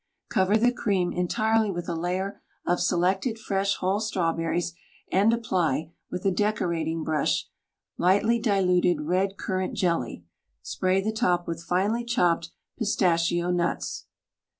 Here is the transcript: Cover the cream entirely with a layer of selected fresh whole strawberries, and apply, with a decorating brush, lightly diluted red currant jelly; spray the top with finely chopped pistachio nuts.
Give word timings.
Cover 0.31 0.57
the 0.57 0.73
cream 0.73 1.13
entirely 1.13 1.69
with 1.69 1.87
a 1.87 1.93
layer 1.93 2.41
of 2.65 2.79
selected 2.79 3.37
fresh 3.37 3.75
whole 3.75 3.99
strawberries, 3.99 4.73
and 5.11 5.31
apply, 5.31 5.91
with 6.09 6.25
a 6.25 6.31
decorating 6.31 7.03
brush, 7.03 7.47
lightly 7.99 8.39
diluted 8.39 9.01
red 9.01 9.37
currant 9.37 9.75
jelly; 9.75 10.25
spray 10.63 11.01
the 11.01 11.13
top 11.13 11.47
with 11.47 11.61
finely 11.61 12.03
chopped 12.03 12.49
pistachio 12.79 13.51
nuts. 13.51 14.07